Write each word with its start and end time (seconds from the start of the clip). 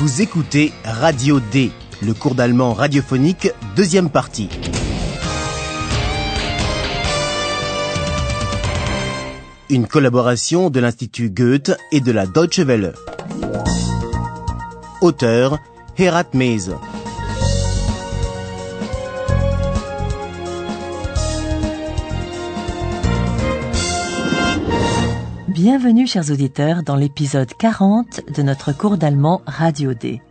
Vous 0.00 0.22
écoutez 0.22 0.72
Radio 0.82 1.40
D, 1.40 1.70
le 2.00 2.14
cours 2.14 2.34
d'allemand 2.34 2.72
radiophonique, 2.72 3.50
deuxième 3.76 4.08
partie. 4.08 4.48
Une 9.68 9.86
collaboration 9.86 10.70
de 10.70 10.80
l'Institut 10.80 11.28
Goethe 11.28 11.76
et 11.92 12.00
de 12.00 12.12
la 12.12 12.24
Deutsche 12.24 12.60
Welle. 12.60 12.94
Auteur 15.02 15.58
Herat 15.98 16.30
Mese. 16.32 16.70
Bienvenue, 25.50 26.06
chers 26.06 26.30
auditeurs, 26.30 26.84
dans 26.84 26.94
l'épisode 26.94 27.52
40 27.52 28.20
de 28.32 28.42
notre 28.42 28.72
cours 28.72 28.96
d'allemand 28.96 29.42
Radio 29.46 29.94
D. 29.94 30.22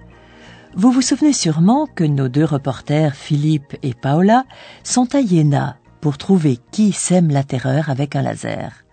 Vous 0.76 0.92
vous 0.92 1.02
souvenez 1.02 1.34
sûrement 1.34 1.88
que 1.88 2.06
nos 2.06 2.30
deux 2.30 2.46
reporters, 2.46 3.14
Philippe 3.16 3.76
et 3.84 3.94
Paola, 3.94 4.46
sont 4.86 5.14
à 5.14 5.20
Iéna 5.20 5.76
pour 6.00 6.18
trouver 6.18 6.58
qui 6.72 6.94
sème 6.94 7.32
la 7.32 7.44
terreur 7.44 7.90
avec 7.90 8.16
un 8.16 8.22
laser. 8.22 8.86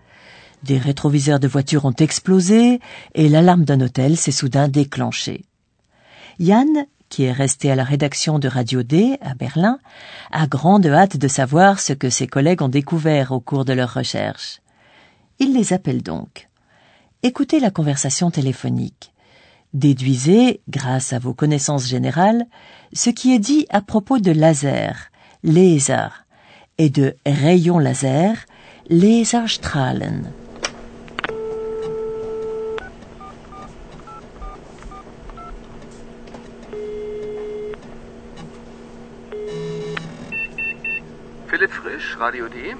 Des 0.63 0.77
rétroviseurs 0.77 1.39
de 1.39 1.47
voitures 1.47 1.85
ont 1.85 1.93
explosé 1.93 2.81
et 3.15 3.29
l'alarme 3.29 3.63
d'un 3.63 3.79
hôtel 3.79 4.17
s'est 4.17 4.31
soudain 4.33 4.67
déclenchée. 4.67 5.45
Yann, 6.39 6.87
qui 7.07 7.23
est 7.23 7.31
resté 7.31 7.71
à 7.71 7.75
la 7.75 7.85
rédaction 7.85 8.37
de 8.37 8.49
Radio 8.49 8.83
D 8.83 9.17
à 9.21 9.33
Berlin, 9.33 9.79
a 10.33 10.45
grande 10.45 10.87
hâte 10.87 11.15
de 11.15 11.27
savoir 11.29 11.79
ce 11.79 11.93
que 11.93 12.09
ses 12.09 12.27
collègues 12.27 12.61
ont 12.61 12.67
découvert 12.67 13.31
au 13.31 13.39
cours 13.39 13.63
de 13.63 13.71
leurs 13.71 13.93
recherches. 13.93 14.59
Il 15.39 15.53
les 15.53 15.73
appelle 15.73 16.01
donc. 16.01 16.49
Écoutez 17.23 17.59
la 17.59 17.71
conversation 17.71 18.31
téléphonique. 18.31 19.13
Déduisez, 19.73 20.61
grâce 20.69 21.13
à 21.13 21.19
vos 21.19 21.33
connaissances 21.33 21.87
générales, 21.87 22.45
ce 22.93 23.09
qui 23.09 23.33
est 23.33 23.39
dit 23.39 23.67
à 23.69 23.81
propos 23.81 24.17
de 24.19 24.31
laser, 24.31 25.11
laser, 25.43 26.25
et 26.77 26.89
de 26.89 27.15
rayons 27.25 27.79
laser, 27.79 28.45
Laserstrahlen. 28.89 30.31
Philipp 41.49 41.71
Frisch, 41.71 42.15
Radio 42.17 42.47
D. 42.47 42.75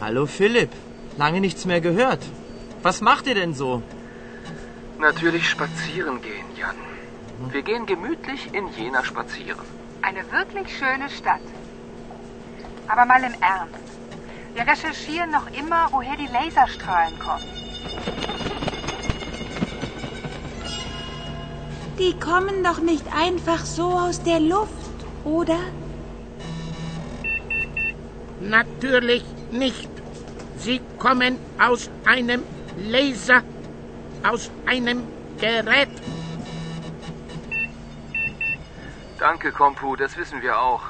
Hallo 0.00 0.26
Philipp, 0.26 0.70
lange 1.16 1.40
nichts 1.40 1.64
mehr 1.64 1.80
gehört. 1.80 2.22
Was 2.82 3.00
macht 3.00 3.26
ihr 3.26 3.34
denn 3.34 3.54
so? 3.54 3.82
Natürlich 4.98 5.48
spazieren 5.48 6.20
gehen, 6.22 6.46
Jan. 6.56 6.76
Wir 7.52 7.62
gehen 7.62 7.86
gemütlich 7.86 8.54
in 8.54 8.68
Jena 8.76 9.04
spazieren. 9.04 9.66
Eine 10.02 10.20
wirklich 10.32 10.78
schöne 10.78 11.08
Stadt. 11.10 11.46
Aber 12.88 13.04
mal 13.04 13.22
im 13.22 13.34
Ernst. 13.40 13.86
Wir 14.54 14.66
recherchieren 14.66 15.30
noch 15.30 15.48
immer, 15.52 15.88
woher 15.90 16.16
die 16.16 16.32
Laserstrahlen 16.32 17.18
kommen. 17.18 17.44
Die 21.98 22.14
kommen 22.18 22.62
doch 22.62 22.80
nicht 22.80 23.04
einfach 23.14 23.64
so 23.64 23.84
aus 23.84 24.22
der 24.22 24.40
Luft, 24.40 24.98
oder? 25.24 25.58
Natürlich 28.40 29.24
nicht. 29.50 29.95
Sie 30.66 30.80
kommen 30.98 31.38
aus 31.60 31.82
einem 32.04 32.42
Laser, 32.76 33.42
aus 34.30 34.50
einem 34.66 34.98
Gerät. 35.38 35.94
Danke, 39.20 39.52
Kompu, 39.52 39.94
das 39.94 40.16
wissen 40.16 40.42
wir 40.42 40.60
auch. 40.60 40.82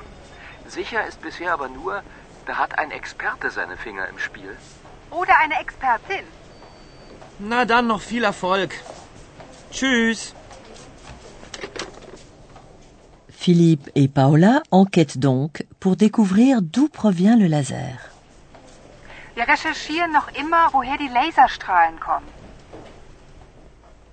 Sicher 0.67 1.07
ist 1.07 1.21
bisher 1.21 1.53
aber 1.53 1.69
nur, 1.69 2.03
da 2.47 2.57
hat 2.57 2.79
ein 2.79 2.91
Experte 2.91 3.51
seine 3.51 3.77
Finger 3.77 4.09
im 4.09 4.19
Spiel. 4.19 4.57
Oder 5.11 5.35
eine 5.45 5.61
Expertin. 5.61 6.25
Na 7.39 7.67
dann 7.67 7.87
noch 7.87 8.01
viel 8.01 8.25
Erfolg. 8.25 8.71
Tschüss. 9.71 10.35
Philippe 13.29 13.91
et 13.95 14.09
Paola 14.09 14.63
enquêtent 14.71 15.19
donc 15.19 15.67
pour 15.81 15.97
découvrir 15.97 16.63
d'où 16.63 16.89
provient 16.89 17.37
le 17.37 17.47
laser. 17.47 18.16
Wir 19.37 19.47
recherchieren 19.47 20.13
noch 20.13 20.29
immer, 20.43 20.71
woher 20.73 20.97
die 20.97 21.09
Laserstrahlen 21.09 22.01
kommen. 22.01 22.27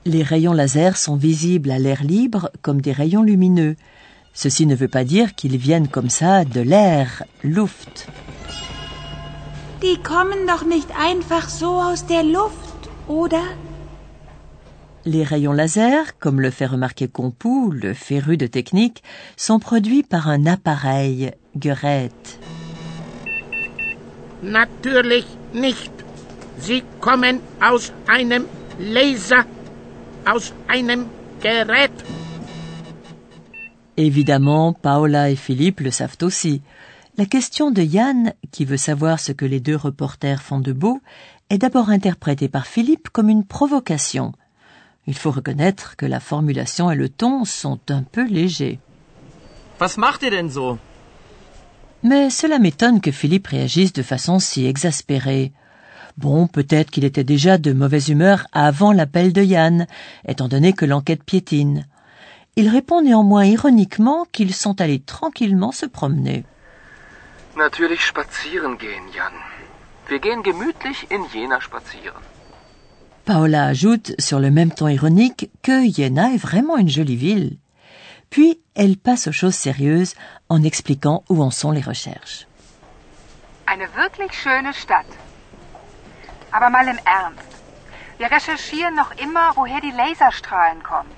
Les 0.03 0.23
rayons 0.23 0.53
laser 0.53 0.97
sont 0.97 1.15
visibles 1.15 1.71
à 1.71 1.79
l'air 1.79 2.03
libre 2.03 2.51
comme 2.61 2.81
des 2.81 2.91
rayons 2.91 3.23
lumineux. 3.23 3.77
Ceci 4.33 4.65
ne 4.65 4.75
veut 4.75 4.89
pas 4.89 5.05
dire 5.05 5.33
qu'ils 5.33 5.57
viennent 5.57 5.87
comme 5.87 6.09
ça 6.09 6.43
de 6.43 6.59
l'air, 6.59 7.23
Luft. 7.41 8.07
Die 9.81 9.97
kommen 10.03 10.45
doch 10.45 10.65
nicht 10.65 10.89
einfach 10.99 11.47
so 11.47 11.79
aus 11.79 12.05
der 12.05 12.23
Luft, 12.23 12.89
oder? 13.07 13.43
Les 15.05 15.23
rayons 15.23 15.53
laser, 15.53 16.03
comme 16.19 16.41
le 16.41 16.51
fait 16.51 16.65
remarquer 16.65 17.07
Compu, 17.07 17.71
le 17.71 17.93
féru 17.93 18.35
de 18.35 18.47
technique, 18.47 19.03
sont 19.37 19.59
produits 19.59 20.03
par 20.03 20.27
un 20.27 20.45
appareil, 20.47 21.31
Gerät. 21.55 22.11
Natürlich 24.43 25.25
nicht. 25.53 25.91
Sie 26.59 26.83
kommen 26.99 27.39
aus 27.61 27.93
einem 28.07 28.45
Laser, 28.77 29.45
aus 30.25 30.53
einem 30.67 31.05
Gerät. 31.41 31.91
Évidemment, 33.95 34.73
Paola 34.73 35.29
et 35.29 35.35
Philippe 35.35 35.83
le 35.83 35.91
savent 35.91 36.23
aussi. 36.23 36.61
La 37.17 37.25
question 37.25 37.71
de 37.71 37.83
Yann, 37.83 38.33
qui 38.51 38.65
veut 38.65 38.77
savoir 38.77 39.19
ce 39.19 39.31
que 39.31 39.45
les 39.45 39.59
deux 39.59 39.75
reporters 39.75 40.41
font 40.41 40.59
de 40.59 40.73
beau, 40.73 40.99
est 41.49 41.59
d'abord 41.59 41.89
interprétée 41.89 42.49
par 42.49 42.65
Philippe 42.65 43.09
comme 43.09 43.29
une 43.29 43.45
provocation. 43.45 44.33
Il 45.05 45.15
faut 45.15 45.31
reconnaître 45.31 45.95
que 45.95 46.05
la 46.05 46.19
formulation 46.19 46.89
et 46.91 46.95
le 46.95 47.09
ton 47.09 47.45
sont 47.45 47.79
un 47.89 48.03
peu 48.03 48.27
légers. 48.27 48.79
Was 49.79 49.97
macht 49.97 50.23
ihr 50.23 50.31
denn 50.31 50.49
so? 50.49 50.77
Mais 52.03 52.29
cela 52.29 52.59
m'étonne 52.59 52.99
que 52.99 53.11
Philippe 53.11 53.47
réagisse 53.47 53.93
de 53.93 54.03
façon 54.03 54.39
si 54.39 54.65
exaspérée. 54.65 55.53
Bon, 56.17 56.47
peut-être 56.47 56.91
qu'il 56.91 57.05
était 57.05 57.23
déjà 57.23 57.57
de 57.57 57.71
mauvaise 57.71 58.09
humeur 58.09 58.45
avant 58.51 58.91
l'appel 58.91 59.33
de 59.33 59.41
Yann, 59.41 59.87
étant 60.27 60.49
donné 60.49 60.73
que 60.73 60.85
l'enquête 60.85 61.23
piétine. 61.23 61.87
Il 62.55 62.69
répond 62.69 63.01
néanmoins 63.01 63.45
ironiquement 63.45 64.27
qu'ils 64.31 64.53
sont 64.53 64.79
allés 64.81 64.99
tranquillement 64.99 65.71
se 65.71 65.85
promener. 65.85 66.43
Natürlich 67.55 68.05
spazieren 68.05 68.77
gehen, 68.77 69.05
Jan. 69.15 69.33
Wir 70.09 70.19
gehen 70.19 70.43
gemütlich 70.43 71.07
in 71.11 71.23
Jena 71.33 71.59
spazieren. 71.61 72.21
Paola 73.25 73.65
ajoute 73.67 74.13
sur 74.19 74.39
le 74.39 74.51
même 74.51 74.71
ton 74.71 74.87
ironique 74.87 75.49
que 75.61 75.89
Jena 75.89 76.33
est 76.33 76.37
vraiment 76.37 76.77
une 76.77 76.89
jolie 76.89 77.15
ville. 77.15 77.57
Puis 78.33 78.59
elle 78.73 78.97
passe 78.97 79.27
aux 79.27 79.31
choses 79.31 79.53
sérieuses 79.53 80.15
en 80.49 80.63
expliquant 80.63 81.23
où 81.29 81.43
en 81.43 81.51
sont 81.51 81.69
les 81.69 81.85
recherches. 81.91 82.47
Eine 83.67 83.87
wirklich 83.95 84.33
schöne 84.33 84.73
Stadt. 84.73 85.05
Aber 86.51 86.71
mal 86.71 86.87
im 86.87 86.99
Ernst. 87.05 87.51
Wir 88.17 88.31
recherchieren 88.31 88.95
noch 88.95 89.11
immer, 89.25 89.55
woher 89.55 89.81
die 89.81 89.91
Laserstrahlen 89.91 90.81
kommen. 90.81 91.13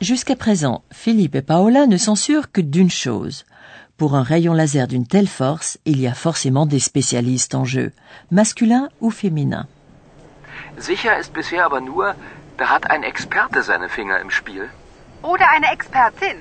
Jusqu'à 0.00 0.36
présent, 0.36 0.84
Philippe 0.92 1.34
et 1.34 1.42
Paola 1.42 1.88
ne 1.88 1.96
sont 1.96 2.14
sûrs 2.14 2.52
que 2.52 2.60
d'une 2.60 2.90
chose. 3.04 3.44
Pour 3.96 4.14
un 4.14 4.22
rayon 4.22 4.54
laser 4.54 4.86
d'une 4.86 5.08
telle 5.08 5.26
force, 5.26 5.78
il 5.84 5.98
y 5.98 6.06
a 6.06 6.14
forcément 6.14 6.66
des 6.66 6.78
spécialistes 6.78 7.56
en 7.56 7.64
jeu, 7.64 7.90
masculins 8.30 8.88
ou 9.00 9.10
féminins. 9.10 9.66
Sicher 10.78 11.18
ist 11.18 11.32
bisher 11.32 11.64
aber 11.64 11.80
nur, 11.80 12.14
da 12.56 12.70
hat 12.70 12.88
ein 12.88 13.02
Experte 13.02 13.64
seine 13.64 13.88
Finger 13.88 14.20
im 14.20 14.30
Spiel. 14.30 14.70
Oder 15.22 15.46
eine 15.54 15.72
Expertin. 15.72 16.36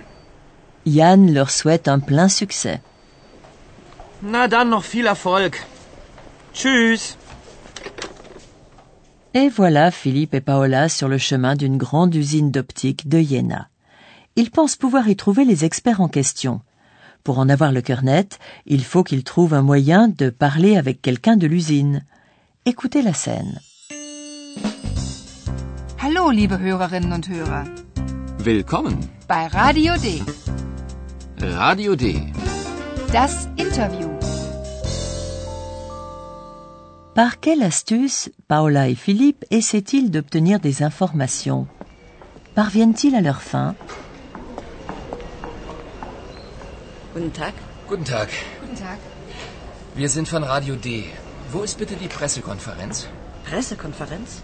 Yann 0.86 1.34
leur 1.34 1.50
souhaite 1.50 1.88
un 1.88 2.00
plein 2.00 2.30
succès. 2.30 2.80
Na 4.22 4.48
dann 4.48 4.70
noch 4.70 4.84
viel 4.84 5.08
Erfolg. 5.08 5.66
Tschüss. 6.54 7.18
Et 9.34 9.50
voilà 9.50 9.92
Philippe 9.92 10.34
et 10.34 10.42
Paola 10.42 10.88
sur 10.88 11.10
le 11.10 11.18
chemin 11.18 11.56
d'une 11.56 11.78
grande 11.78 12.16
usine 12.16 12.52
d'optique 12.52 13.10
de 13.10 13.20
Jena. 13.20 13.68
Ils 14.38 14.52
pensent 14.52 14.78
pouvoir 14.78 15.10
y 15.10 15.16
trouver 15.16 15.46
les 15.46 15.66
experts 15.66 16.02
en 16.02 16.08
question. 16.08 16.62
Pour 17.24 17.40
en 17.40 17.50
avoir 17.50 17.72
le 17.72 17.82
cœur 17.82 18.04
net, 18.04 18.40
il 18.66 18.84
faut 18.84 19.04
qu'ils 19.04 19.24
trouvent 19.24 19.54
un 19.54 19.62
moyen 19.62 20.08
de 20.08 20.30
parler 20.30 20.78
avec 20.78 21.02
quelqu'un 21.02 21.38
de 21.38 21.48
l'usine. 21.48 22.04
Écoutez 22.66 23.02
la 23.02 23.14
scène. 23.14 23.60
Hallo, 26.02 26.30
liebe 26.30 26.60
Hörerinnen 26.60 27.12
und 27.12 27.28
Hörer. 27.28 27.66
Willkommen, 28.46 29.10
Bei 29.28 29.48
Radio 29.48 29.96
D. 29.98 30.22
Radio 31.42 31.96
D. 31.96 32.32
Das 33.12 33.48
Interview. 33.58 34.08
Par 37.16 37.40
quelle 37.42 37.64
astuce 37.64 38.30
Paola 38.48 38.88
et 38.88 38.94
Philippe 38.94 39.46
essaient-ils 39.50 40.12
d'obtenir 40.12 40.60
des 40.60 40.84
informations 40.84 41.66
parviennent-ils 42.54 43.16
à 43.16 43.22
leur 43.22 43.42
fin 43.42 43.74
Guten 47.16 47.32
Tag. 47.32 47.54
Guten 47.90 48.04
Tag. 48.04 48.30
Guten 48.62 48.76
Tag. 48.76 49.00
Wir 49.96 50.10
sind 50.10 50.28
von 50.28 50.44
Radio 50.44 50.76
D. 50.76 51.06
Wo 51.52 51.64
ist 51.64 51.80
bitte 51.80 51.96
die 51.96 52.08
Pressekonferenz? 52.10 53.08
Pressekonferenz? 53.50 54.44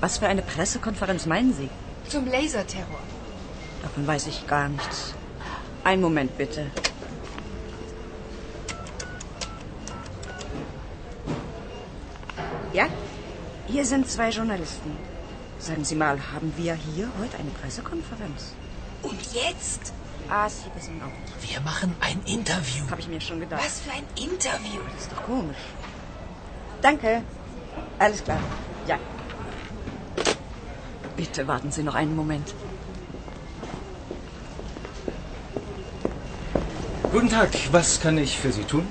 Was 0.00 0.18
für 0.18 0.28
eine 0.28 0.42
Pressekonferenz 0.42 1.26
meinen 1.26 1.52
Sie? 1.52 1.68
Zum 2.08 2.26
Laserterror. 2.26 3.00
Davon 3.82 4.06
weiß 4.06 4.26
ich 4.28 4.46
gar 4.46 4.68
nichts. 4.68 5.14
Einen 5.82 6.02
Moment 6.02 6.36
bitte. 6.38 6.70
Ja, 12.72 12.88
hier 13.68 13.84
sind 13.84 14.08
zwei 14.08 14.30
Journalisten. 14.30 14.90
Sagen 15.58 15.84
Sie 15.84 15.94
mal, 15.94 16.18
haben 16.32 16.52
wir 16.56 16.74
hier 16.74 17.08
heute 17.20 17.38
eine 17.38 17.50
Pressekonferenz? 17.50 18.54
Und 19.02 19.20
jetzt? 19.32 19.92
Ah, 20.28 20.48
Sie 20.48 20.64
wissen 20.74 21.00
auch. 21.02 21.48
Wir 21.48 21.60
machen 21.60 21.94
ein 22.00 22.20
Interview. 22.26 22.84
Habe 22.90 23.00
ich 23.00 23.08
mir 23.08 23.20
schon 23.20 23.40
gedacht. 23.40 23.62
Was 23.64 23.80
für 23.80 23.92
ein 23.92 24.04
Interview. 24.16 24.80
Das 24.92 25.02
ist 25.02 25.12
doch 25.12 25.22
komisch. 25.24 25.56
Danke. 26.82 27.22
Alles 27.98 28.24
klar. 28.24 28.40
Ja. 28.86 28.98
Bitte 31.16 31.46
warten 31.46 31.70
Sie 31.70 31.82
noch 31.82 31.94
einen 31.94 32.16
Moment. 32.16 32.54
Guten 37.12 37.28
Tag, 37.28 37.50
was 37.70 38.00
kann 38.00 38.18
ich 38.18 38.38
für 38.38 38.50
Sie 38.50 38.64
tun? 38.64 38.86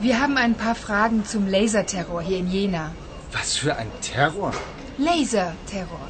Wir 0.00 0.20
haben 0.20 0.36
ein 0.38 0.54
paar 0.54 0.74
Fragen 0.74 1.24
zum 1.26 1.46
Laserterror 1.46 2.22
hier 2.22 2.38
in 2.38 2.50
Jena. 2.50 2.92
Was 3.32 3.56
für 3.56 3.76
ein 3.76 3.90
Terror? 4.00 4.52
Laserterror. 4.96 6.08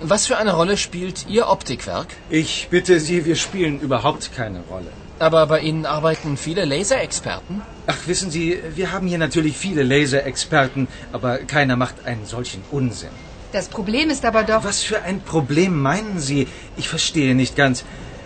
Was 0.00 0.26
für 0.26 0.36
eine 0.36 0.54
Rolle 0.54 0.76
spielt 0.76 1.26
Ihr 1.28 1.48
Optikwerk? 1.48 2.08
Ich 2.30 2.68
bitte 2.70 3.00
Sie, 3.00 3.24
wir 3.24 3.36
spielen 3.36 3.80
überhaupt 3.80 4.34
keine 4.34 4.60
Rolle. 4.70 4.92
Aber 5.18 5.46
bei 5.46 5.60
Ihnen 5.60 5.86
arbeiten 5.86 6.36
viele 6.36 6.64
Laserexperten. 6.64 7.62
Ach, 7.86 7.96
wissen 8.06 8.30
Sie, 8.30 8.58
wir 8.76 8.92
haben 8.92 9.06
hier 9.08 9.18
natürlich 9.18 9.56
viele 9.56 9.82
Laserexperten, 9.82 10.86
aber 11.12 11.38
keiner 11.38 11.76
macht 11.76 12.04
einen 12.04 12.26
solchen 12.26 12.62
Unsinn. 12.70 13.10
Das 13.52 13.68
Problem 13.68 14.10
ist 14.10 14.24
aber 14.24 14.42
doch. 14.44 14.64
Was 14.64 14.82
für 14.82 15.02
ein 15.02 15.20
Problem 15.20 15.80
meinen 15.80 16.18
Sie? 16.20 16.46
Ich 16.76 16.88
verstehe 16.88 17.34
nicht 17.34 17.56
ganz. 17.56 17.84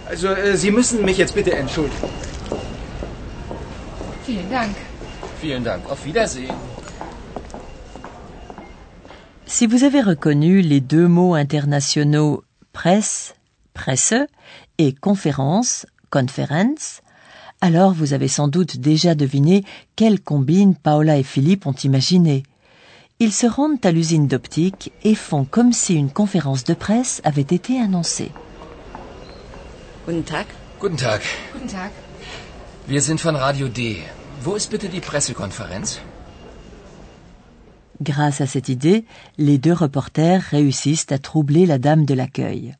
Also, 0.08 0.28
äh, 0.28 0.56
Sie 0.56 0.70
müssen 0.72 1.04
mich 1.04 1.16
jetzt 1.18 1.34
bitte 1.34 1.52
entschuldigen. 1.54 2.08
Vielen 4.26 4.50
Dank. 4.50 4.74
Vielen 5.40 5.64
Dank. 5.64 5.88
Auf 5.90 6.04
Wiedersehen. 6.04 6.54
Si 9.46 9.66
vous 9.66 9.84
avez 9.84 10.00
reconnu 10.00 10.62
les 10.62 10.80
deux 10.80 11.08
mots 11.08 11.34
internationaux 11.34 12.42
presse, 12.72 13.34
presse 13.74 14.14
et 14.78 14.94
conférence, 14.94 15.86
conference, 16.10 17.02
alors 17.60 17.92
vous 17.92 18.12
avez 18.14 18.28
sans 18.28 18.48
doute 18.48 18.78
déjà 18.78 19.14
deviné 19.14 19.62
quelle 19.94 20.20
combine 20.20 20.74
Paola 20.74 21.18
et 21.18 21.22
Philippe 21.22 21.66
ont 21.66 21.74
imaginé. 21.84 22.44
Ils 23.24 23.32
se 23.32 23.46
rendent 23.46 23.86
à 23.86 23.92
l'usine 23.92 24.26
d'optique 24.26 24.90
et 25.04 25.14
font 25.14 25.44
comme 25.44 25.72
si 25.72 25.94
une 25.94 26.10
conférence 26.10 26.64
de 26.64 26.74
presse 26.74 27.20
avait 27.22 27.52
été 27.58 27.80
annoncée. 27.80 28.32
Guten 30.04 30.24
Tag. 30.24 30.46
Guten 30.80 30.96
Tag. 30.96 31.20
Guten 31.52 31.68
Tag. 31.68 31.92
Wir 32.88 33.00
sind 33.00 33.20
von 33.20 33.36
Radio 33.36 33.68
D. 33.68 34.02
Wo 34.42 34.56
ist 34.56 34.72
bitte 34.72 34.88
die 34.88 34.98
Pressekonferenz? 35.00 36.00
Grâce 38.00 38.40
à 38.40 38.48
cette 38.48 38.68
idée, 38.68 39.04
les 39.38 39.56
deux 39.56 39.72
reporters 39.72 40.42
réussissent 40.50 41.12
à 41.12 41.18
troubler 41.18 41.64
la 41.64 41.78
dame 41.78 42.04
de 42.04 42.14
l'accueil. 42.14 42.74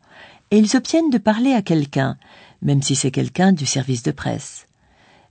Et 0.51 0.59
ils 0.59 0.77
obtiennent 0.77 1.11
de 1.11 1.19
parler 1.19 1.53
à 1.53 1.63
quelqu'un, 1.63 2.17
même 2.63 2.83
si 2.83 2.97
c'est 2.97 3.13
quelqu'un 3.13 3.53
du 3.53 3.65
service 3.65 4.03
de 4.03 4.11
presse. 4.11 4.67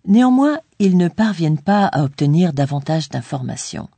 Néanmoins, 0.07 0.59
ils 0.79 0.95
ne 0.95 1.09
parviennent 1.09 1.59
pas 1.59 1.85
à 1.87 2.05
obtenir 2.05 2.53
davantage 2.53 3.09
d'informations. 3.09 3.89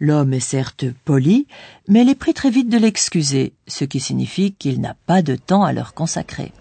L'homme 0.00 0.32
est 0.32 0.40
certes 0.40 0.84
poli, 1.04 1.46
mais 1.88 2.02
elle 2.02 2.08
est 2.08 2.14
pris 2.14 2.34
très 2.34 2.50
vite 2.50 2.68
de 2.68 2.78
l'excuser, 2.78 3.52
ce 3.66 3.84
qui 3.84 3.98
signifie 3.98 4.52
qu'il 4.52 4.80
n'a 4.80 4.94
pas 5.06 5.22
de 5.22 5.34
temps 5.34 5.64
à 5.64 5.72
leur 5.72 5.94
consacrer. 5.94 6.52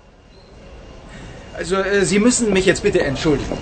Also, 1.58 1.76
äh, 1.76 2.06
Sie 2.06 2.20
müssen 2.20 2.52
mich 2.54 2.66
jetzt 2.66 2.84
bitte 2.84 3.02
entschuldigen. 3.02 3.58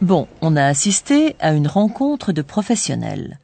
Bon, 0.00 0.28
on 0.40 0.56
a 0.56 0.64
assisté 0.64 1.36
à 1.40 1.52
une 1.52 1.68
rencontre 1.68 2.32
de 2.32 2.42
professionnels. 2.42 3.38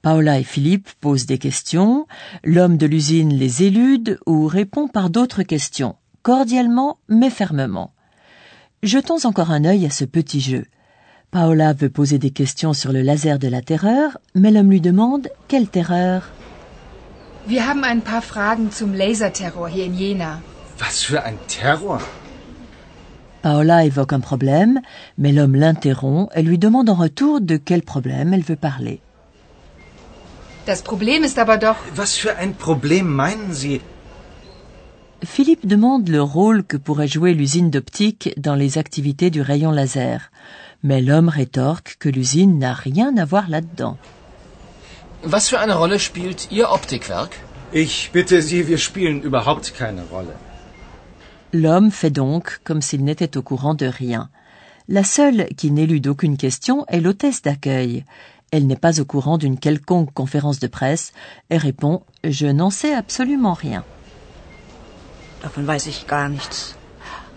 Paola 0.00 0.38
et 0.38 0.44
Philippe 0.44 0.88
posent 1.00 1.26
des 1.26 1.38
questions, 1.38 2.06
l'homme 2.44 2.76
de 2.76 2.86
l'usine 2.86 3.34
les 3.34 3.64
élude 3.64 4.20
ou 4.26 4.46
répond 4.46 4.86
par 4.86 5.10
d'autres 5.10 5.42
questions, 5.42 5.96
cordialement 6.22 6.98
mais 7.08 7.30
fermement. 7.30 7.92
Jetons 8.84 9.24
encore 9.24 9.50
un 9.50 9.64
œil 9.64 9.86
à 9.86 9.90
ce 9.90 10.04
petit 10.04 10.40
jeu. 10.40 10.66
Paola 11.30 11.74
veut 11.74 11.90
poser 11.90 12.18
des 12.18 12.30
questions 12.30 12.72
sur 12.72 12.90
le 12.90 13.02
laser 13.02 13.38
de 13.38 13.48
la 13.48 13.60
terreur, 13.60 14.16
mais 14.34 14.50
l'homme 14.50 14.70
lui 14.70 14.80
demande 14.80 15.28
quelle 15.46 15.68
terreur? 15.68 16.22
Wir 17.46 17.66
haben 17.66 17.84
ein 17.84 18.00
paar 18.00 18.22
Fragen 18.22 18.70
zum 18.72 18.94
Laserterror 18.94 19.68
hier 19.68 19.84
in 19.84 19.94
Jena. 19.94 20.40
Was 20.78 21.02
für 21.02 21.22
ein 21.24 21.36
Terror? 21.46 22.00
Paola 23.42 23.84
évoque 23.84 24.14
un 24.14 24.20
problème, 24.20 24.80
mais 25.18 25.32
l'homme 25.32 25.54
l'interrompt 25.54 26.30
et 26.34 26.42
lui 26.42 26.58
demande 26.58 26.88
en 26.88 26.94
retour 26.94 27.42
de 27.42 27.58
quel 27.58 27.82
problème 27.82 28.32
elle 28.32 28.42
veut 28.42 28.56
parler. 28.56 29.00
Das 30.64 30.80
Problem 30.80 31.24
ist 31.24 31.38
aber 31.38 31.58
doch. 31.58 31.76
Was 31.94 32.16
für 32.16 32.36
ein 32.36 32.54
Problem 32.54 33.14
meinen 33.14 33.52
Sie? 33.52 33.82
Philippe 35.24 35.66
demande 35.66 36.08
le 36.08 36.22
rôle 36.22 36.62
que 36.62 36.76
pourrait 36.76 37.08
jouer 37.08 37.34
l'usine 37.34 37.70
d'optique 37.70 38.32
dans 38.36 38.54
les 38.54 38.78
activités 38.78 39.30
du 39.30 39.42
rayon 39.42 39.72
laser, 39.72 40.30
mais 40.84 41.02
l'homme 41.02 41.28
rétorque 41.28 41.96
que 41.98 42.08
l'usine 42.08 42.58
n'a 42.58 42.72
rien 42.72 43.16
à 43.16 43.24
voir 43.24 43.48
là-dedans. 43.48 43.96
Was 45.24 45.48
für 45.48 45.58
eine 45.58 45.74
Rolle 45.74 45.98
spielt 45.98 46.52
Ihr 46.52 46.70
Optikwerk? 46.70 47.40
Ich 47.72 48.10
bitte 48.12 48.40
Sie, 48.40 48.68
wir 48.68 48.78
spielen 48.78 49.20
überhaupt 49.22 49.72
keine 49.76 50.02
Rolle. 50.08 50.36
L'homme 51.52 51.90
fait 51.90 52.10
donc 52.10 52.60
comme 52.62 52.80
s'il 52.80 53.02
n'était 53.02 53.36
au 53.36 53.42
courant 53.42 53.74
de 53.74 53.86
rien. 53.86 54.30
La 54.88 55.02
seule 55.02 55.48
qui 55.56 55.72
n'élude 55.72 56.06
aucune 56.06 56.36
question 56.36 56.86
est 56.86 57.00
l'hôtesse 57.00 57.42
d'accueil. 57.42 58.04
Elle 58.52 58.68
n'est 58.68 58.76
pas 58.76 59.00
au 59.00 59.04
courant 59.04 59.36
d'une 59.36 59.58
quelconque 59.58 60.14
conférence 60.14 60.60
de 60.60 60.68
presse 60.68 61.12
et 61.50 61.58
répond⁇ 61.58 62.02
Je 62.30 62.46
n'en 62.46 62.70
sais 62.70 62.94
absolument 62.94 63.54
rien⁇ 63.54 63.80
Davon 65.42 65.66
weiß 65.66 65.86
ich 65.86 66.06
gar 66.06 66.28
nichts. 66.28 66.74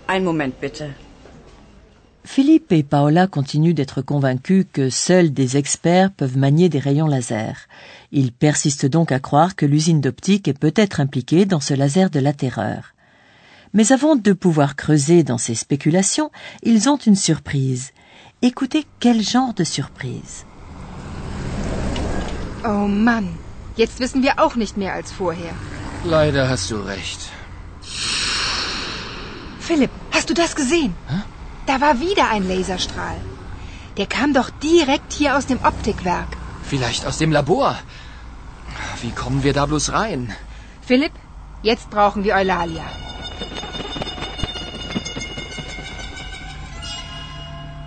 Einen 0.07 0.25
Moment 0.25 0.59
bitte. 0.59 0.93
Philippe 2.23 2.71
et 2.71 2.83
Paola 2.83 3.27
continuent 3.27 3.73
d'être 3.73 4.01
convaincus 4.01 4.65
que 4.71 4.89
seuls 4.89 5.33
des 5.33 5.57
experts 5.57 6.11
peuvent 6.11 6.37
manier 6.37 6.69
des 6.69 6.79
rayons 6.79 7.07
laser. 7.07 7.67
Ils 8.11 8.31
persistent 8.31 8.85
donc 8.85 9.11
à 9.11 9.19
croire 9.19 9.55
que 9.55 9.65
l'usine 9.65 10.01
d'optique 10.01 10.47
est 10.47 10.57
peut-être 10.57 10.99
impliquée 10.99 11.45
dans 11.45 11.59
ce 11.59 11.73
laser 11.73 12.09
de 12.09 12.19
la 12.19 12.33
terreur. 12.33 12.93
Mais 13.73 13.91
avant 13.91 14.15
de 14.15 14.33
pouvoir 14.33 14.75
creuser 14.75 15.23
dans 15.23 15.37
ces 15.37 15.55
spéculations, 15.55 16.31
ils 16.61 16.89
ont 16.89 16.97
une 16.97 17.15
surprise. 17.15 17.91
Écoutez 18.41 18.85
quel 18.99 19.21
genre 19.21 19.53
de 19.53 19.63
surprise. 19.63 20.45
Oh 22.63 22.87
Mann. 22.87 23.27
Jetzt 23.77 23.99
wissen 23.99 24.21
wir 24.21 24.39
auch 24.39 24.55
nicht 24.55 24.77
mehr 24.77 24.93
als 24.93 25.11
vorher. 25.11 25.53
Leider 26.05 26.49
hast 26.49 26.69
du 26.69 26.75
recht. 26.75 27.31
Philipp, 29.71 29.91
hast 30.15 30.29
du 30.29 30.33
das 30.33 30.53
gesehen? 30.61 30.93
Da 31.65 31.75
war 31.79 32.01
wieder 32.01 32.25
ein 32.29 32.45
Laserstrahl. 32.51 33.19
Der 33.97 34.07
kam 34.15 34.33
doch 34.33 34.49
direkt 34.63 35.13
hier 35.13 35.37
aus 35.37 35.45
dem 35.51 35.59
Optikwerk. 35.69 36.31
Vielleicht 36.71 37.05
aus 37.05 37.17
dem 37.19 37.31
Labor. 37.31 37.75
Wie 39.01 39.13
kommen 39.21 39.43
wir 39.45 39.53
da 39.53 39.65
bloß 39.65 39.93
rein? 39.93 40.21
Philipp, 40.81 41.13
jetzt 41.69 41.89
brauchen 41.89 42.25
wir 42.25 42.35
Eulalia. 42.35 42.83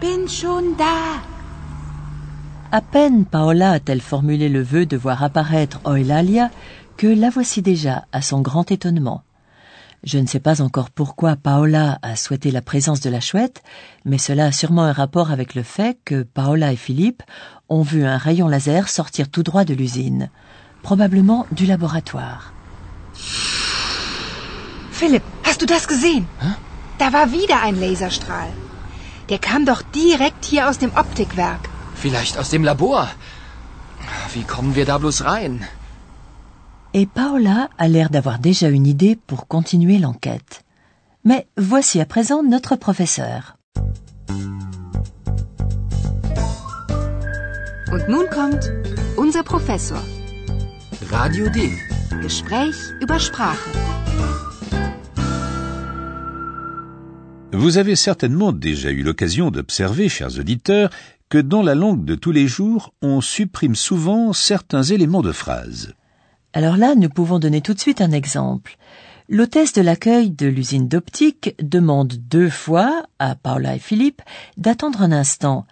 Bin 0.00 0.26
schon 0.38 0.78
da. 0.78 0.96
À 2.70 2.80
peine 2.80 3.26
Paola 3.36 3.72
a-t-elle 3.72 4.00
formulé 4.00 4.48
le 4.48 4.62
vœu 4.72 4.86
de 4.86 4.96
voir 4.96 5.22
apparaître 5.22 5.80
Eulalia 5.84 6.50
que 6.96 7.08
la 7.08 7.28
voici 7.28 7.60
déjà, 7.60 8.04
à 8.10 8.22
son 8.22 8.40
grand 8.40 8.70
étonnement. 8.70 9.23
Je 10.04 10.18
ne 10.18 10.26
sais 10.26 10.40
pas 10.40 10.60
encore 10.60 10.90
pourquoi 10.90 11.34
Paola 11.34 11.98
a 12.02 12.14
souhaité 12.14 12.50
la 12.50 12.60
présence 12.60 13.00
de 13.00 13.08
la 13.08 13.20
chouette, 13.20 13.62
mais 14.04 14.18
cela 14.18 14.46
a 14.46 14.52
sûrement 14.52 14.84
un 14.84 14.92
rapport 14.92 15.30
avec 15.30 15.54
le 15.54 15.62
fait 15.62 15.98
que 16.04 16.22
Paola 16.22 16.72
et 16.72 16.76
Philippe 16.76 17.22
ont 17.70 17.80
vu 17.80 18.04
un 18.04 18.18
rayon 18.18 18.48
laser 18.48 18.90
sortir 18.90 19.30
tout 19.30 19.42
droit 19.42 19.64
de 19.64 19.72
l'usine, 19.72 20.28
probablement 20.82 21.46
du 21.52 21.64
laboratoire. 21.64 22.52
Philipp, 24.92 25.22
hast 25.42 25.62
du 25.62 25.66
das 25.66 25.88
gesehen? 25.88 26.26
Da 26.98 27.12
war 27.12 27.32
wieder 27.32 27.62
ein 27.62 27.80
Laserstrahl. 27.80 28.50
Der 29.30 29.38
kam 29.38 29.64
doch 29.64 29.82
direkt 29.94 30.44
hier 30.44 30.68
aus 30.68 30.78
dem 30.78 30.92
Optikwerk. 30.94 31.70
Vielleicht 31.94 32.36
aus 32.36 32.50
dem 32.50 32.62
Labor. 32.62 33.08
Wie 34.34 34.44
kommen 34.44 34.74
wir 34.76 34.84
da 34.84 34.98
bloß 34.98 35.24
rein? 35.24 35.64
Et 36.96 37.06
Paola 37.06 37.70
a 37.76 37.88
l'air 37.88 38.08
d'avoir 38.08 38.38
déjà 38.38 38.68
une 38.68 38.86
idée 38.86 39.18
pour 39.26 39.48
continuer 39.48 39.98
l'enquête. 39.98 40.62
Mais 41.24 41.48
voici 41.58 42.00
à 42.00 42.06
présent 42.06 42.44
notre 42.44 42.76
professeur. 42.76 43.56
Und 47.90 48.08
nun 48.08 48.26
kommt 48.30 48.70
unser 49.18 49.42
Professor. 49.42 49.98
Radio 51.10 51.48
D. 51.48 51.68
Gespräch 52.22 52.76
über 53.02 53.18
Sprache. 53.18 53.58
Vous 57.52 57.76
avez 57.76 57.96
certainement 57.96 58.52
déjà 58.52 58.92
eu 58.92 59.02
l'occasion 59.02 59.50
d'observer, 59.50 60.08
chers 60.08 60.38
auditeurs, 60.38 60.90
que 61.28 61.38
dans 61.38 61.62
la 61.62 61.74
langue 61.74 62.04
de 62.04 62.14
tous 62.14 62.30
les 62.30 62.46
jours, 62.46 62.94
on 63.02 63.20
supprime 63.20 63.74
souvent 63.74 64.32
certains 64.32 64.84
éléments 64.84 65.22
de 65.22 65.32
phrase. 65.32 65.94
Alors 66.54 66.76
là, 66.76 66.94
nous 66.94 67.08
pouvons 67.08 67.40
donner 67.40 67.60
tout 67.60 67.74
de 67.74 67.80
suite 67.80 68.00
un 68.00 68.12
exemple. 68.12 68.76
L'hôtesse 69.28 69.72
de 69.72 69.82
l'accueil 69.82 70.30
de 70.30 70.46
l'usine 70.46 70.86
d'optique 70.86 71.56
demande 71.60 72.12
deux 72.12 72.48
fois 72.48 73.06
à 73.18 73.34
Paula 73.34 73.74
et 73.74 73.80
Philippe 73.80 74.22
d'attendre 74.56 75.02
un 75.02 75.10
instant. 75.10 75.66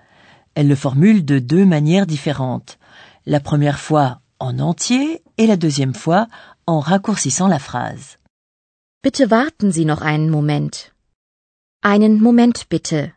Elle 0.56 0.66
le 0.66 0.74
formule 0.74 1.24
de 1.24 1.38
deux 1.38 1.64
manières 1.64 2.06
différentes. 2.06 2.78
La 3.26 3.38
première 3.38 3.78
fois 3.78 4.20
en 4.40 4.58
entier 4.58 5.22
et 5.38 5.46
la 5.46 5.56
deuxième 5.56 5.94
fois 5.94 6.26
en 6.66 6.80
raccourcissant 6.80 7.46
la 7.46 7.60
phrase. 7.60 8.18
Bitte 9.04 9.30
warten 9.30 9.70
Sie 9.70 9.84
noch 9.84 10.02
einen 10.02 10.28
Moment. 10.28 10.92
Einen 11.84 12.20
Moment 12.20 12.68
bitte. 12.68 13.12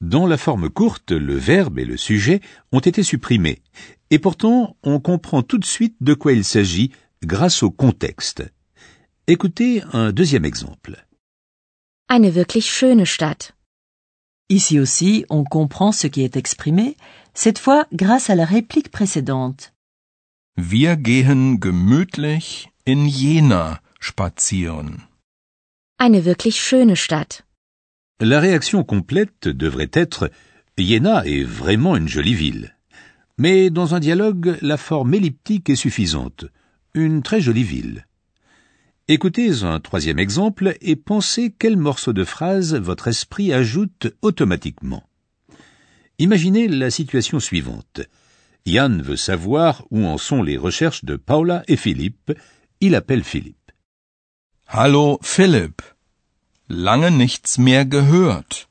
Dans 0.00 0.26
la 0.26 0.36
forme 0.36 0.70
courte, 0.70 1.12
le 1.12 1.36
verbe 1.36 1.78
et 1.78 1.84
le 1.84 1.96
sujet 1.96 2.40
ont 2.72 2.80
été 2.80 3.02
supprimés, 3.02 3.62
et 4.10 4.18
pourtant 4.18 4.76
on 4.82 5.00
comprend 5.00 5.42
tout 5.42 5.58
de 5.58 5.64
suite 5.64 5.96
de 6.00 6.14
quoi 6.14 6.32
il 6.32 6.44
s'agit 6.44 6.90
grâce 7.22 7.62
au 7.62 7.70
contexte. 7.70 8.42
Écoutez 9.26 9.82
un 9.92 10.12
deuxième 10.12 10.44
exemple. 10.44 11.06
Eine 12.08 12.30
wirklich 12.30 12.68
schöne 12.68 13.06
Stadt. 13.06 13.54
Ici 14.50 14.78
aussi, 14.78 15.24
on 15.30 15.42
comprend 15.44 15.90
ce 15.90 16.06
qui 16.06 16.22
est 16.22 16.36
exprimé, 16.36 16.96
cette 17.32 17.58
fois 17.58 17.86
grâce 17.94 18.28
à 18.28 18.34
la 18.34 18.44
réplique 18.44 18.90
précédente. 18.90 19.72
Wir 20.56 20.96
gehen 20.96 21.58
gemütlich 21.60 22.68
in 22.86 23.06
Jena 23.06 23.80
spazieren. 24.00 25.02
Eine 25.98 26.24
wirklich 26.24 26.60
schöne 26.60 26.94
Stadt. 26.94 27.44
La 28.20 28.38
réaction 28.38 28.84
complète 28.84 29.48
devrait 29.48 29.90
être 29.92 30.30
Jena 30.78 31.26
est 31.26 31.42
vraiment 31.42 31.96
une 31.96 32.08
jolie 32.08 32.34
ville. 32.34 32.76
Mais 33.38 33.70
dans 33.70 33.96
un 33.96 34.00
dialogue, 34.00 34.56
la 34.62 34.76
forme 34.76 35.14
elliptique 35.14 35.68
est 35.68 35.76
suffisante. 35.76 36.44
Une 36.94 37.22
très 37.22 37.40
jolie 37.40 37.64
ville. 37.64 38.06
Écoutez 39.08 39.64
un 39.64 39.80
troisième 39.80 40.20
exemple 40.20 40.76
et 40.80 40.94
pensez 40.94 41.54
quel 41.58 41.76
morceau 41.76 42.12
de 42.12 42.24
phrase 42.24 42.74
votre 42.74 43.08
esprit 43.08 43.52
ajoute 43.52 44.06
automatiquement. 44.22 45.02
Imaginez 46.18 46.68
la 46.68 46.90
situation 46.90 47.40
suivante. 47.40 48.00
Yann 48.64 49.02
veut 49.02 49.16
savoir 49.16 49.84
où 49.90 50.06
en 50.06 50.18
sont 50.18 50.42
les 50.42 50.56
recherches 50.56 51.04
de 51.04 51.16
Paula 51.16 51.64
et 51.66 51.76
Philippe. 51.76 52.32
Il 52.80 52.94
appelle 52.94 53.24
Philippe. 53.24 53.72
Hallo 54.68 55.18
Philipp. 55.22 55.82
Lange 56.68 57.10
nichts 57.10 57.58
mehr 57.58 57.84
gehört. 57.84 58.68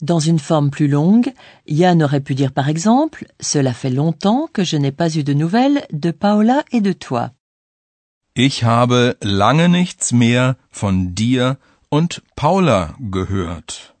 Dans 0.00 0.20
une 0.20 0.38
forme 0.38 0.70
plus 0.70 0.88
longue, 0.88 1.32
Yann 1.66 2.02
aurait 2.02 2.20
pu 2.20 2.34
dire 2.34 2.52
par 2.52 2.68
exemple 2.68 3.26
Cela 3.40 3.74
fait 3.74 3.90
longtemps 3.90 4.48
que 4.52 4.64
je 4.64 4.76
n'ai 4.76 4.92
pas 4.92 5.14
eu 5.16 5.22
de 5.22 5.34
nouvelles 5.34 5.86
de 5.92 6.10
Paola 6.10 6.64
et 6.72 6.80
de 6.80 6.92
toi. 6.92 7.32
Ich 8.36 8.64
habe 8.64 9.16
lange 9.22 9.68
nichts 9.68 10.12
mehr 10.12 10.56
von 10.72 11.14
dir 11.14 11.56
und 11.90 12.22
Paula 12.36 12.96
gehört. 13.00 13.94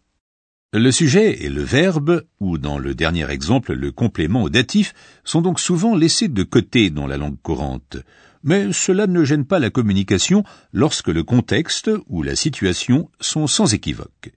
Le 0.72 0.90
sujet 0.90 1.44
et 1.44 1.50
le 1.50 1.62
verbe, 1.62 2.24
ou 2.40 2.58
dans 2.58 2.78
le 2.78 2.96
dernier 2.96 3.30
exemple 3.30 3.74
le 3.74 3.92
complément 3.92 4.42
au 4.42 4.48
datif, 4.48 4.92
sont 5.22 5.40
donc 5.40 5.60
souvent 5.60 5.94
laissés 5.94 6.26
de 6.26 6.42
côté 6.42 6.90
dans 6.90 7.06
la 7.06 7.16
langue 7.16 7.40
courante. 7.42 7.98
Mais 8.44 8.72
cela 8.72 9.06
ne 9.06 9.24
gêne 9.24 9.46
pas 9.46 9.58
la 9.58 9.70
communication 9.70 10.44
lorsque 10.72 11.08
le 11.08 11.24
contexte 11.24 11.90
ou 12.08 12.22
la 12.22 12.36
situation 12.36 13.10
sont 13.18 13.46
sans 13.46 13.72
équivoque. 13.72 14.32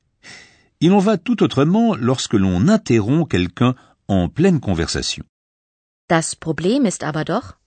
Il 0.80 0.94
en 0.94 1.00
va 1.00 1.18
tout 1.18 1.44
autrement 1.44 1.96
lorsque 1.96 2.34
l'on 2.34 2.68
interrompt 2.70 3.30
quelqu'un 3.30 3.76
en 4.08 4.30
pleine 4.30 4.60
conversation. 4.60 5.26
Das 6.10 6.36
Problem 6.36 6.86
ist 6.86 7.04
aber 7.04 7.26
doch. 7.26 7.58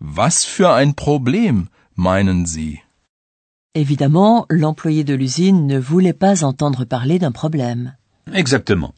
Was 0.00 0.44
für 0.44 0.74
ein 0.74 0.94
Problem, 0.94 1.68
meinen 1.94 2.46
Sie? 2.46 2.80
Évidemment, 3.74 4.46
l'employé 4.48 5.04
de 5.04 5.14
l'usine 5.14 5.66
ne 5.66 5.78
voulait 5.78 6.12
pas 6.12 6.42
entendre 6.44 6.84
parler 6.84 7.18
d'un 7.18 7.32
problème. 7.32 7.94
Exactement. 8.32 8.94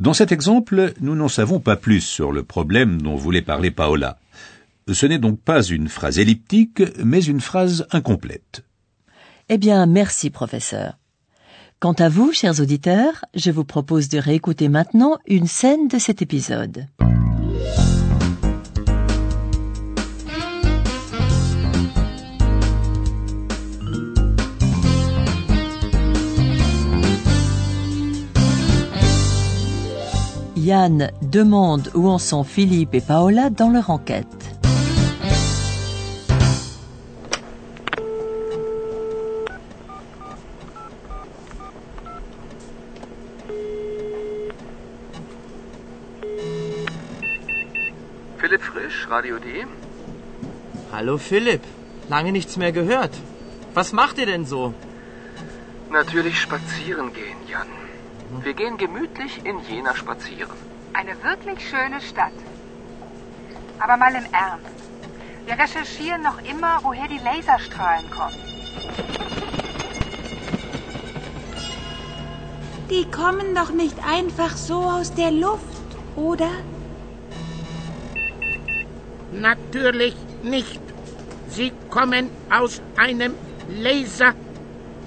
Dans 0.00 0.12
cet 0.12 0.32
exemple, 0.32 0.92
nous 1.00 1.14
n'en 1.14 1.28
savons 1.28 1.60
pas 1.60 1.76
plus 1.76 2.00
sur 2.00 2.32
le 2.32 2.42
problème 2.42 3.00
dont 3.00 3.16
voulait 3.16 3.42
parler 3.42 3.70
Paola. 3.70 4.18
Ce 4.92 5.06
n'est 5.06 5.18
donc 5.18 5.40
pas 5.40 5.62
une 5.62 5.88
phrase 5.88 6.18
elliptique, 6.18 6.82
mais 7.02 7.24
une 7.24 7.40
phrase 7.40 7.86
incomplète. 7.90 8.64
Eh 9.48 9.56
bien, 9.56 9.86
merci, 9.86 10.30
professeur. 10.30 10.98
Quant 11.80 11.94
à 11.94 12.08
vous, 12.08 12.32
chers 12.32 12.60
auditeurs, 12.60 13.24
je 13.34 13.50
vous 13.50 13.64
propose 13.64 14.08
de 14.08 14.18
réécouter 14.18 14.68
maintenant 14.68 15.18
une 15.26 15.46
scène 15.46 15.88
de 15.88 15.98
cet 15.98 16.22
épisode. 16.22 16.86
Yann 30.56 31.10
demande 31.20 31.90
où 31.94 32.08
en 32.08 32.18
sont 32.18 32.44
Philippe 32.44 32.94
et 32.94 33.02
Paola 33.02 33.50
dans 33.50 33.68
leur 33.68 33.90
enquête. 33.90 34.53
D. 49.22 49.64
Hallo 50.92 51.18
Philipp, 51.18 51.62
lange 52.08 52.32
nichts 52.32 52.56
mehr 52.56 52.72
gehört. 52.72 53.12
Was 53.72 53.92
macht 53.92 54.18
ihr 54.18 54.26
denn 54.26 54.44
so? 54.44 54.74
Natürlich 55.90 56.40
spazieren 56.40 57.12
gehen, 57.12 57.38
Jan. 57.48 57.68
Wir 58.42 58.54
gehen 58.54 58.76
gemütlich 58.76 59.40
in 59.44 59.60
Jena 59.68 59.94
spazieren. 59.94 60.56
Eine 60.92 61.14
wirklich 61.22 61.60
schöne 61.68 62.00
Stadt. 62.00 62.32
Aber 63.78 63.96
mal 63.96 64.14
im 64.14 64.26
Ernst. 64.32 64.78
Wir 65.46 65.58
recherchieren 65.58 66.22
noch 66.22 66.42
immer, 66.42 66.80
woher 66.82 67.06
die 67.06 67.18
Laserstrahlen 67.18 68.10
kommen. 68.10 68.38
Die 72.90 73.08
kommen 73.10 73.54
doch 73.54 73.70
nicht 73.70 73.98
einfach 74.04 74.56
so 74.56 74.78
aus 74.82 75.14
der 75.14 75.30
Luft, 75.30 75.88
oder? 76.16 76.50
Natürlich 79.34 80.14
nicht. 80.42 80.80
Sie 81.48 81.72
kommen 81.90 82.30
aus 82.50 82.80
einem 82.96 83.34
Laser, 83.68 84.32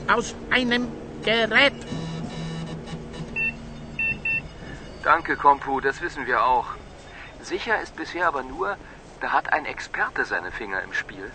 aus 0.08 0.36
einem 0.50 0.88
Gerät. 1.24 1.74
Danke, 5.04 5.38
Kompu, 5.38 5.80
das 5.80 6.02
wissen 6.02 6.28
wir 6.28 6.44
auch. 6.44 6.66
Sicher 7.42 7.80
ist 7.82 7.96
bisher 7.96 8.28
aber 8.28 8.44
nur, 8.44 8.76
da 9.22 9.32
hat 9.32 9.54
ein 9.54 9.66
Experte 9.66 10.26
seine 10.26 10.52
Finger 10.52 10.82
im 10.82 10.94
Spiel. 10.94 11.32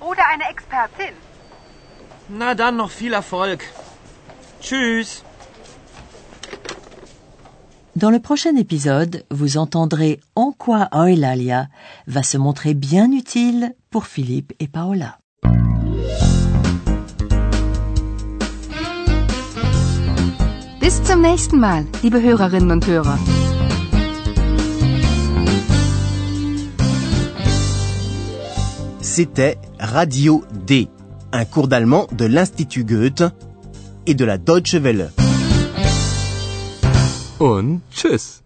Oder 0.00 0.26
eine 0.26 0.48
Expertin. 0.50 1.14
Na 2.28 2.54
dann 2.54 2.76
noch 2.76 2.90
viel 2.90 3.12
Erfolg. 3.12 3.64
Tschüss. 4.60 5.24
Dans 8.02 8.10
le 8.10 8.18
prochain 8.18 8.56
épisode, 8.56 9.22
vous 9.30 9.58
entendrez 9.58 10.18
en 10.34 10.50
quoi 10.50 10.88
Eulalia 10.92 11.68
va 12.08 12.24
se 12.24 12.36
montrer 12.36 12.74
bien 12.74 13.12
utile 13.12 13.76
pour 13.90 14.06
Philippe 14.06 14.52
et 14.58 14.66
Paola. 14.66 15.20
Bis 20.80 21.00
zum 21.04 21.22
nächsten 21.22 21.60
Mal, 21.60 21.84
liebe 22.02 22.20
Hörerinnen 22.20 22.72
und 22.72 22.84
Hörer. 22.88 23.18
C'était 29.00 29.58
Radio 29.78 30.42
D, 30.66 30.88
un 31.30 31.44
cours 31.44 31.68
d'allemand 31.68 32.08
de 32.10 32.24
l'Institut 32.24 32.82
Goethe 32.82 33.22
et 34.06 34.14
de 34.14 34.24
la 34.24 34.38
Deutsche 34.38 34.74
Welle. 34.74 35.12
Und 37.42 37.82
tschüss. 37.90 38.41